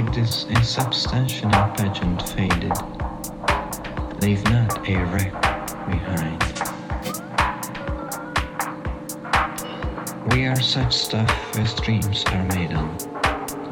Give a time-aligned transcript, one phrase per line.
[0.00, 2.72] like this insubstantial pageant faded,
[4.22, 5.32] leave not a wreck
[5.86, 6.40] behind.
[10.32, 12.96] We are such stuff as dreams are made on,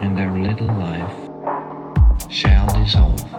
[0.02, 3.37] and our little life shall dissolve.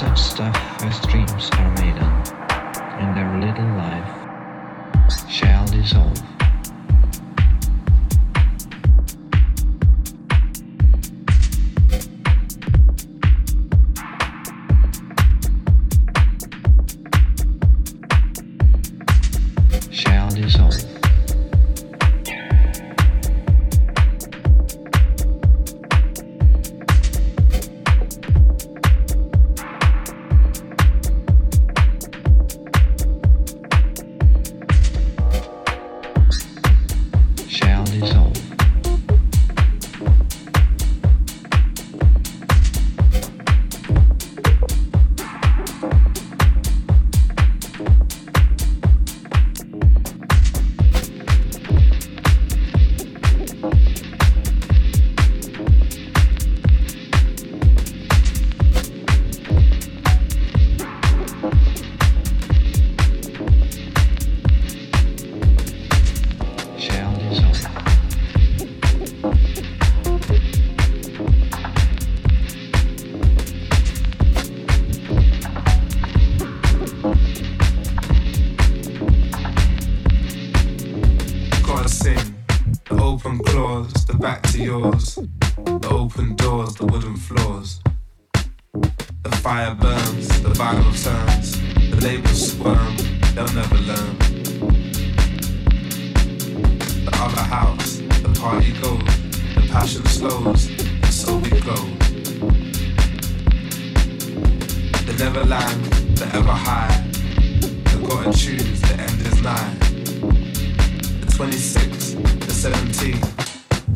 [0.00, 2.26] such stuff as dreams are made on,
[3.00, 6.39] and their little life shall dissolve.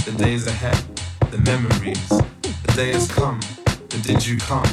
[0.04, 0.76] the days ahead,
[1.30, 2.08] the memories.
[2.08, 3.40] The day has come,
[3.88, 4.68] the did you come?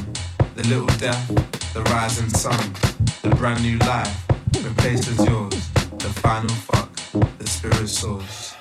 [0.56, 1.25] The little death,
[1.74, 2.74] the rising sun,
[3.22, 4.28] the brand new life
[4.62, 5.69] replaces yours.
[6.00, 6.94] The final fuck,
[7.38, 8.56] the spirit source.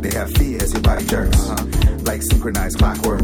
[0.00, 3.17] dance as synchronized one, one, one